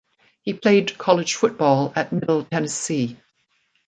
He 0.41 0.55
played 0.55 0.97
college 0.97 1.35
football 1.35 1.93
at 1.95 2.11
Middle 2.11 2.43
Tennessee. 2.45 3.17